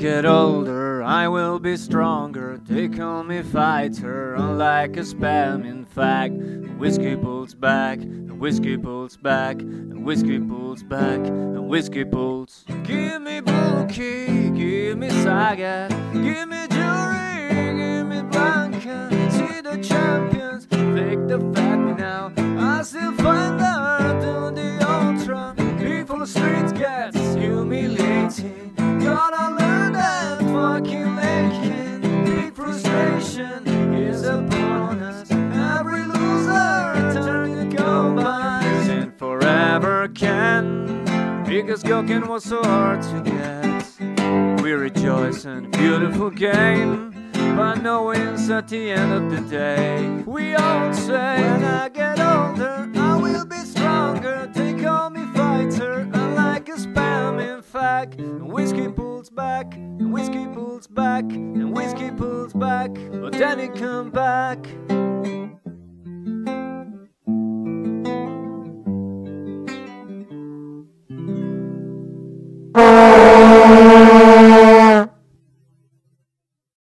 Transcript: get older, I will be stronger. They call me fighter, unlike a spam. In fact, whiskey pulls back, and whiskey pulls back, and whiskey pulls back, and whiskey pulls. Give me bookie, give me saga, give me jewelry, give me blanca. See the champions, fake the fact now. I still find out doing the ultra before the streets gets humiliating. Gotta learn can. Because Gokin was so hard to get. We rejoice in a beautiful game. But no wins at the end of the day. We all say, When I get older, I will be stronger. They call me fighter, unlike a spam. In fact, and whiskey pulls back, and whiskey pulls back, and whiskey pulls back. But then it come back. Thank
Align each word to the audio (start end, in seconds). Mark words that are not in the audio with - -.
get 0.00 0.24
older, 0.24 1.02
I 1.02 1.28
will 1.28 1.58
be 1.58 1.76
stronger. 1.76 2.58
They 2.66 2.88
call 2.88 3.22
me 3.22 3.42
fighter, 3.42 4.34
unlike 4.34 4.96
a 4.96 5.00
spam. 5.00 5.66
In 5.66 5.84
fact, 5.84 6.32
whiskey 6.78 7.16
pulls 7.16 7.54
back, 7.54 7.98
and 7.98 8.40
whiskey 8.40 8.78
pulls 8.78 9.18
back, 9.18 9.60
and 9.60 10.02
whiskey 10.02 10.38
pulls 10.38 10.82
back, 10.82 11.18
and 11.18 11.68
whiskey 11.68 12.06
pulls. 12.06 12.64
Give 12.82 13.20
me 13.20 13.40
bookie, 13.40 14.48
give 14.50 14.96
me 14.96 15.10
saga, 15.10 15.88
give 16.14 16.48
me 16.48 16.66
jewelry, 16.68 17.76
give 17.76 18.06
me 18.06 18.22
blanca. 18.22 19.10
See 19.30 19.60
the 19.60 19.76
champions, 19.82 20.64
fake 20.64 21.28
the 21.28 21.40
fact 21.54 21.98
now. 21.98 22.32
I 22.38 22.82
still 22.82 23.12
find 23.16 23.60
out 23.60 24.22
doing 24.22 24.54
the 24.54 24.88
ultra 24.88 25.54
before 25.78 26.20
the 26.20 26.26
streets 26.26 26.72
gets 26.72 27.18
humiliating. 27.34 28.72
Gotta 29.02 29.56
learn 29.56 29.59
can. 40.20 41.02
Because 41.44 41.82
Gokin 41.82 42.28
was 42.28 42.44
so 42.44 42.62
hard 42.62 43.02
to 43.02 43.22
get. 43.24 44.62
We 44.62 44.72
rejoice 44.72 45.46
in 45.46 45.64
a 45.64 45.68
beautiful 45.70 46.30
game. 46.30 47.30
But 47.32 47.82
no 47.82 48.06
wins 48.08 48.48
at 48.50 48.68
the 48.68 48.90
end 48.90 49.12
of 49.12 49.30
the 49.30 49.40
day. 49.48 50.22
We 50.26 50.54
all 50.54 50.92
say, 50.92 51.42
When 51.42 51.64
I 51.64 51.88
get 51.88 52.20
older, 52.20 52.90
I 52.94 53.16
will 53.16 53.46
be 53.46 53.56
stronger. 53.56 54.48
They 54.54 54.74
call 54.74 55.10
me 55.10 55.24
fighter, 55.34 56.08
unlike 56.12 56.68
a 56.68 56.76
spam. 56.76 57.40
In 57.40 57.62
fact, 57.62 58.18
and 58.18 58.52
whiskey 58.52 58.88
pulls 58.88 59.30
back, 59.30 59.74
and 59.74 60.12
whiskey 60.12 60.46
pulls 60.46 60.86
back, 60.86 61.24
and 61.32 61.74
whiskey 61.74 62.10
pulls 62.10 62.52
back. 62.52 62.90
But 62.94 63.32
then 63.32 63.58
it 63.58 63.74
come 63.74 64.10
back. 64.10 64.58
Thank 73.60 73.99